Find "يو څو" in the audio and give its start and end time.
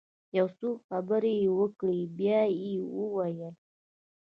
0.37-0.69